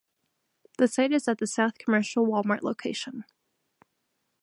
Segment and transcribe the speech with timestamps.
[0.79, 3.23] The site is at the South Commercial Wal-Mart location.